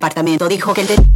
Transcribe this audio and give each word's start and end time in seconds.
departamento 0.00 0.48
dijo 0.48 0.72
que 0.72 0.80
el... 0.80 1.09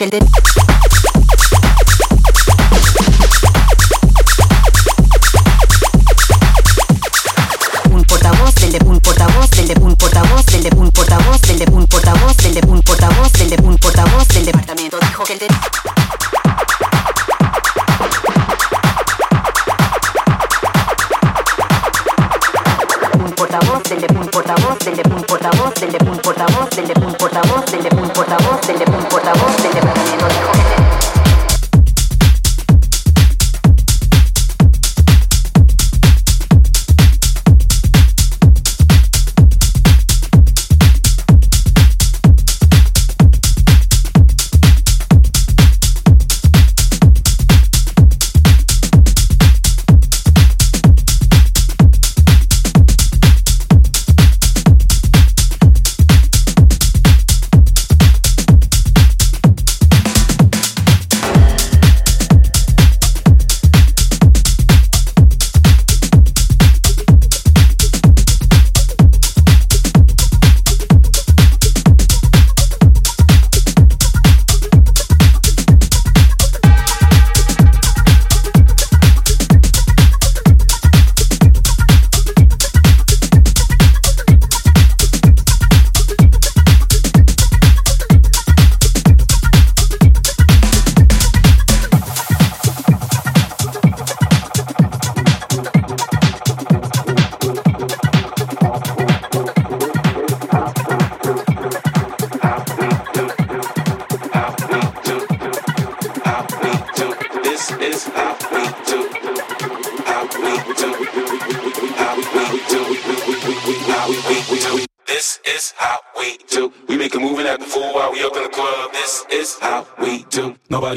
el 0.00 0.10
de... 0.10 0.18
Un 7.90 8.02
portavoz 8.04 8.54
del 8.54 8.72
de 8.72 8.78
un 8.86 8.98
portavoz 9.00 9.50
del 9.50 9.68
de 9.68 9.74
un 9.80 9.94
portavoz 9.96 10.46
del 10.46 10.62
de 10.62 10.70
un 10.76 10.90
portavoz 10.90 11.42
del 11.42 11.58
de 11.58 11.66
un 11.72 11.86
portavoz 11.86 12.36
del 12.38 12.54
de 12.54 12.66
un 12.66 12.80
portavoz 12.80 13.32
del 13.32 13.50
de 13.50 13.62
un 13.62 13.76
portavoz 13.76 14.28
del 14.28 14.44
departamento 14.46 14.98
dijo 14.98 15.24
que 15.24 15.32
el 15.34 15.38
de... 15.40 15.48
un 23.18 23.32
portavoz 23.32 23.82
del 23.82 24.00
de 24.00 24.06
un 24.18 24.26
portavoz 24.28 24.78
del 24.78 24.96
de 24.96 25.02
un 25.14 25.22
portavoz 25.22 25.74
del 25.74 25.92
de 25.92 26.10
un 26.10 26.16
portavoz 26.18 26.70
del 26.70 26.88
de 26.88 26.94
un 27.06 27.14
portavoz 27.14 27.66
del 27.66 27.82
de 27.82 27.91
portavoz, 28.12 28.60
de 28.66 28.74
del 28.74 28.90
portavoz, 29.08 29.62
del 29.62 29.72
portavoz. 29.72 29.91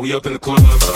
we 0.00 0.12
up 0.12 0.26
in 0.26 0.32
the 0.32 0.38
club. 0.38 0.95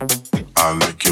I 0.00 0.72
like 0.78 1.07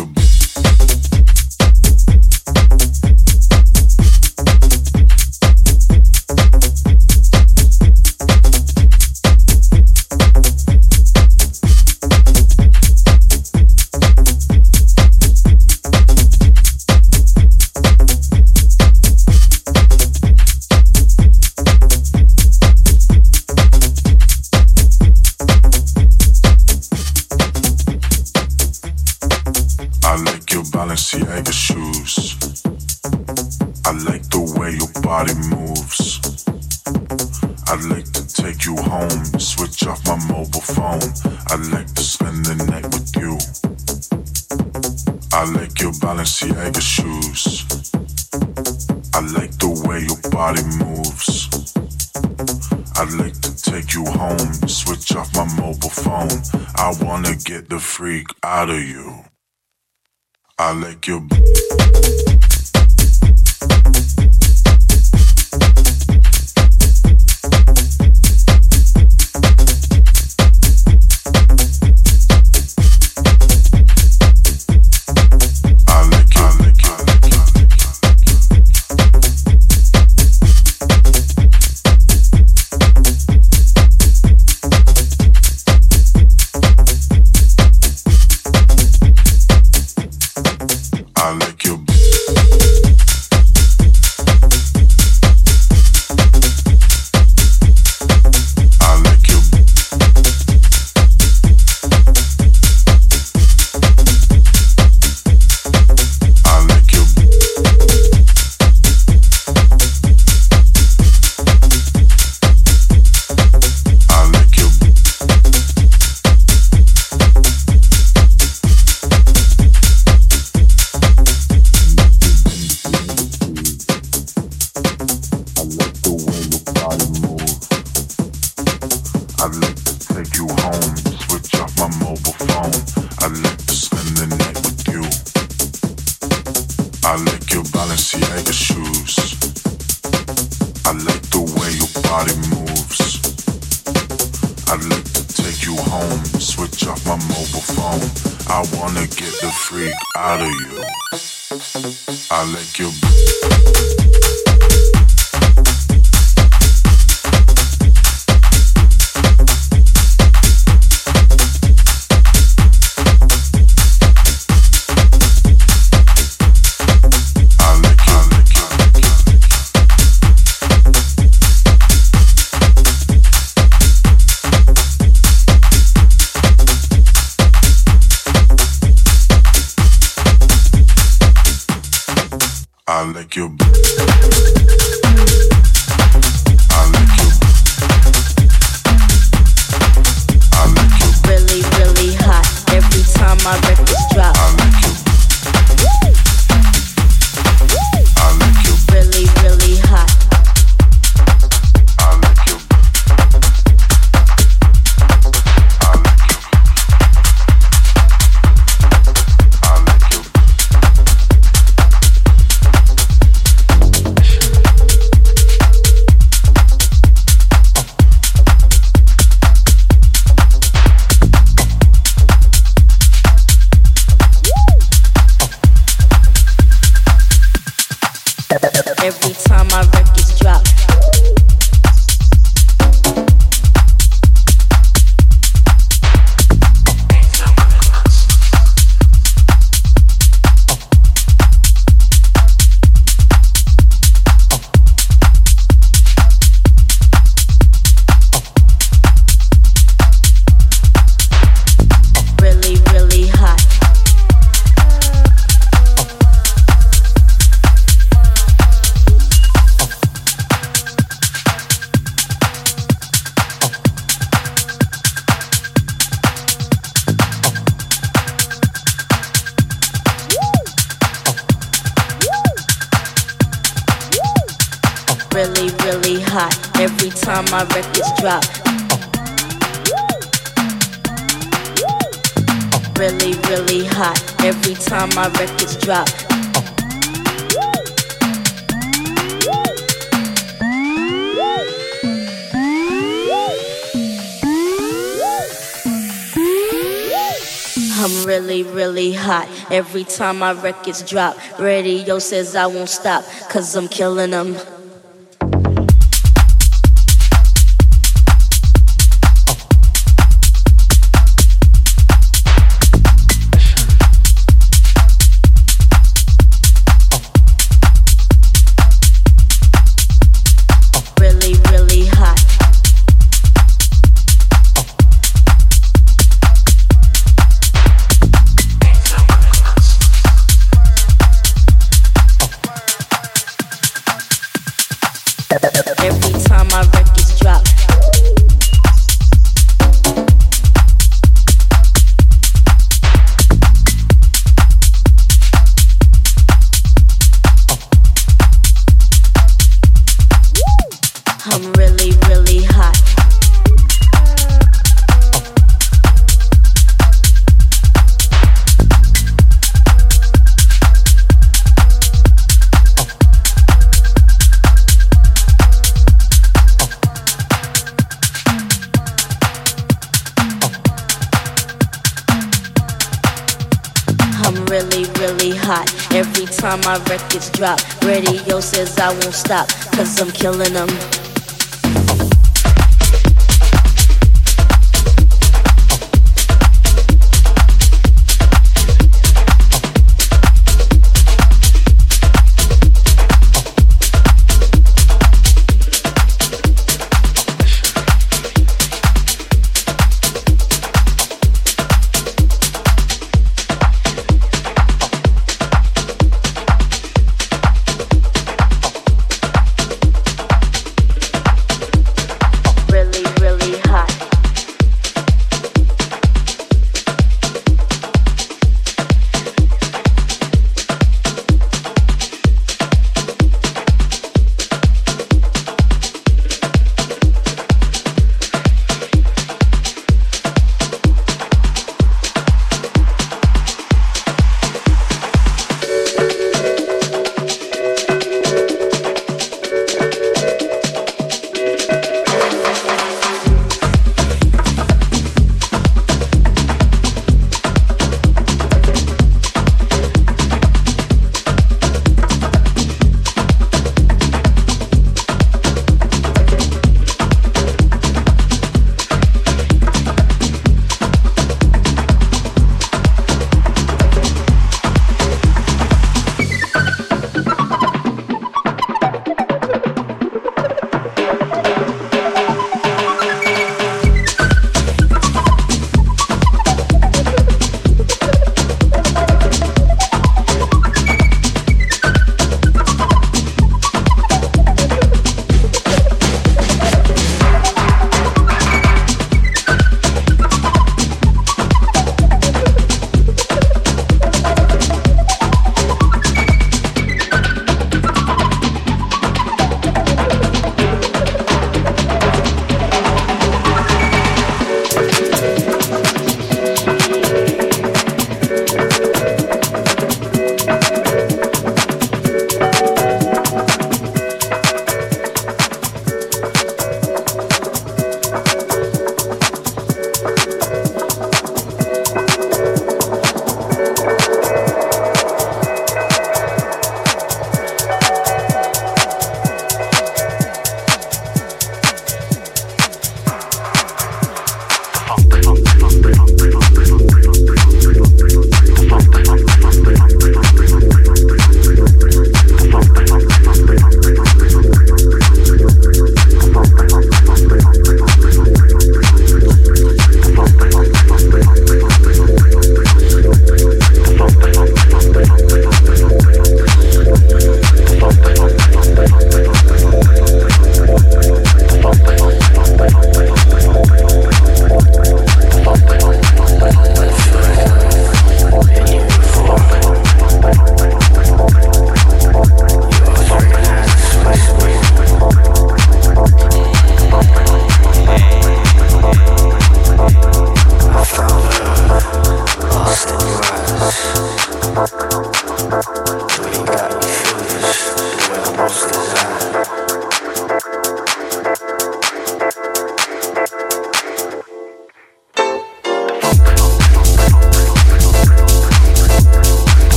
time 300.16 300.38
my 300.38 300.52
records 300.52 301.02
drop. 301.02 301.36
Radio 301.58 302.18
says 302.18 302.56
I 302.56 302.66
won't 302.66 302.88
stop, 302.88 303.24
cause 303.50 303.76
I'm 303.76 303.88
killing 303.88 304.30
them. 304.30 304.56